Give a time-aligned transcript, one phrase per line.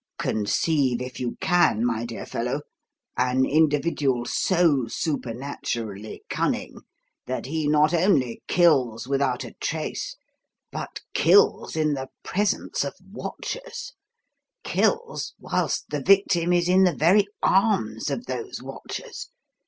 [0.17, 2.61] Conceive if you can, my dear fellow,
[3.17, 6.79] an individual so supernaturally cunning
[7.27, 10.17] that he not only kills without a trace,
[10.71, 13.93] but kills in the presence of watchers
[14.63, 19.29] kills whilst the victim is in the very arms of those watchers!